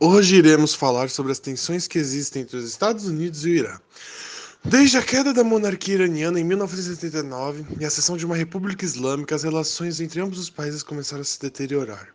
[0.00, 3.78] Hoje iremos falar sobre as tensões que existem entre os Estados Unidos e o Irã.
[4.64, 9.36] Desde a queda da monarquia iraniana em 1979 e a seção de uma república islâmica,
[9.36, 12.08] as relações entre ambos os países começaram a se deteriorar.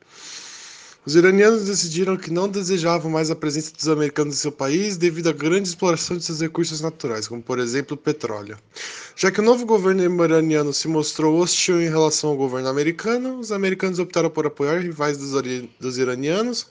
[1.05, 5.29] Os iranianos decidiram que não desejavam mais a presença dos americanos em seu país devido
[5.29, 8.57] à grande exploração de seus recursos naturais, como por exemplo o petróleo.
[9.15, 13.53] Já que o novo governo iraniano se mostrou hostil em relação ao governo americano, os
[13.53, 15.31] americanos optaram por apoiar rivais dos,
[15.79, 16.67] dos iranianos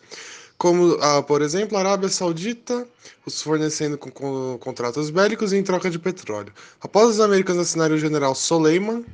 [0.58, 2.86] como, ah, por exemplo, a Arábia Saudita,
[3.24, 6.52] os fornecendo com, com, contratos bélicos em troca de petróleo.
[6.80, 9.04] Após os americanos assinarem o general Soleiman,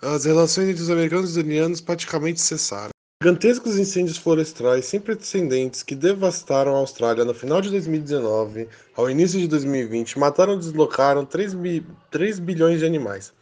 [0.00, 2.93] as relações entre os americanos e os iranianos praticamente cessaram.
[3.24, 9.40] Gigantescos incêndios florestais sem precedentes que devastaram a Austrália no final de 2019 ao início
[9.40, 13.32] de 2020 mataram e deslocaram 3, bi 3 bilhões de animais.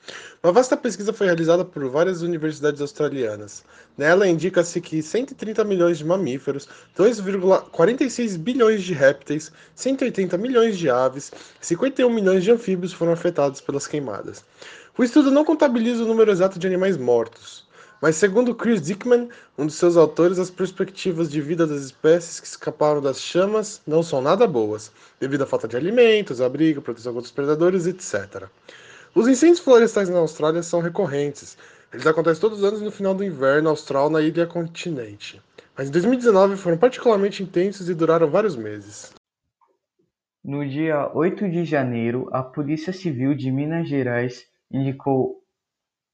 [0.40, 3.64] Uma vasta pesquisa foi realizada por várias universidades australianas.
[3.98, 11.32] Nela indica-se que 130 milhões de mamíferos, 2,46 bilhões de répteis, 180 milhões de aves
[11.60, 14.44] e 51 milhões de anfíbios foram afetados pelas queimadas.
[14.96, 17.71] O estudo não contabiliza o número exato de animais mortos.
[18.02, 22.48] Mas, segundo Chris Dickman, um de seus autores, as perspectivas de vida das espécies que
[22.48, 27.26] escaparam das chamas não são nada boas, devido à falta de alimentos, abrigo, proteção contra
[27.26, 28.48] os predadores, etc.
[29.14, 31.56] Os incêndios florestais na Austrália são recorrentes.
[31.92, 35.40] Eles acontecem todos os anos no final do inverno austral na ilha continente.
[35.78, 39.12] Mas em 2019 foram particularmente intensos e duraram vários meses.
[40.44, 45.41] No dia 8 de janeiro, a Polícia Civil de Minas Gerais indicou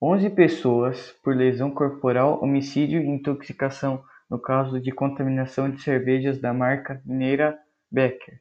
[0.00, 6.52] onze pessoas por lesão corporal, homicídio e intoxicação no caso de contaminação de cervejas da
[6.52, 7.58] marca mineira
[7.90, 8.40] Becker.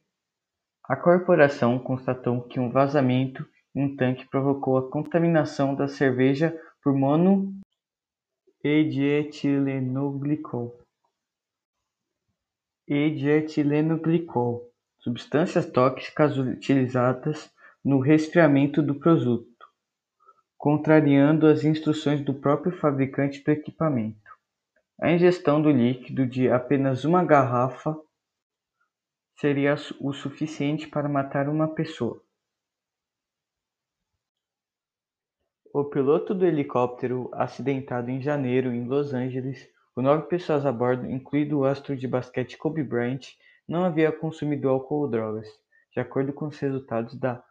[0.84, 6.94] A corporação constatou que um vazamento em um tanque provocou a contaminação da cerveja por
[6.94, 7.54] mono
[8.64, 10.80] e dietilenoglicol
[12.88, 17.52] e dietilenoglicol, substâncias tóxicas utilizadas
[17.84, 19.57] no resfriamento do produto
[20.58, 24.32] contrariando as instruções do próprio fabricante do equipamento.
[25.00, 27.96] A ingestão do líquido de apenas uma garrafa
[29.40, 32.20] seria o suficiente para matar uma pessoa.
[35.72, 41.06] O piloto do helicóptero acidentado em janeiro em Los Angeles, com nove pessoas a bordo,
[41.06, 43.36] incluindo o astro de basquete Kobe Bryant,
[43.68, 45.48] não havia consumido álcool ou drogas,
[45.92, 47.44] de acordo com os resultados da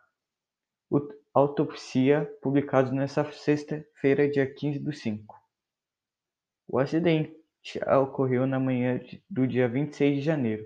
[1.34, 5.34] autopsia publicados nesta sexta-feira, dia 15 do 5.
[6.68, 7.36] O acidente
[8.02, 10.64] ocorreu na manhã do dia 26 de janeiro,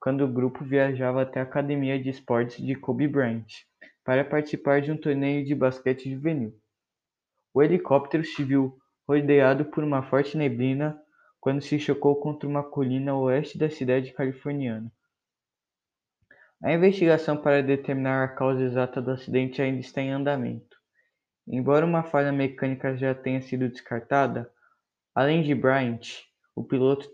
[0.00, 3.46] quando o grupo viajava até a academia de esportes de Kobe Bryant
[4.04, 6.54] para participar de um torneio de basquete juvenil.
[7.54, 11.00] O helicóptero se viu rodeado por uma forte neblina
[11.40, 14.92] quando se chocou contra uma colina a oeste da cidade californiana.
[16.62, 20.76] A investigação para determinar a causa exata do acidente ainda está em andamento.
[21.44, 24.48] Embora uma falha mecânica já tenha sido descartada,
[25.12, 26.22] além de Bryant,
[26.54, 27.10] o piloto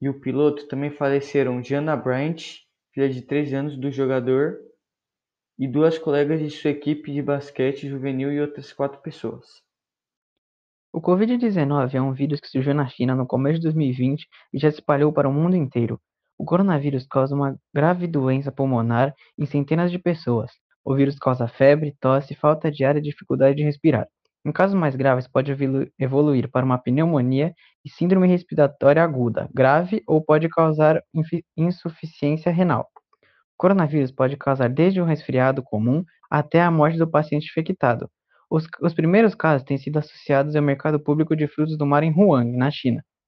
[0.00, 4.58] e o piloto também faleceram Gianna Bryant, filha de 13 anos do jogador,
[5.58, 9.62] e duas colegas de sua equipe de basquete juvenil e outras quatro pessoas.
[10.90, 14.70] O Covid-19 é um vírus que surgiu na China no começo de 2020 e já
[14.70, 16.00] se espalhou para o mundo inteiro.
[16.38, 20.50] O coronavírus causa uma grave doença pulmonar em centenas de pessoas.
[20.84, 24.06] O vírus causa febre, tosse, falta de ar e dificuldade de respirar.
[24.44, 25.50] Em casos mais graves, pode
[25.98, 31.02] evoluir para uma pneumonia e síndrome respiratória aguda, grave ou pode causar
[31.56, 32.86] insuficiência renal.
[33.22, 38.10] O coronavírus pode causar desde um resfriado comum até a morte do paciente infectado.
[38.50, 42.12] Os, os primeiros casos têm sido associados ao mercado público de frutos do mar em
[42.12, 43.02] Wuhan, na China.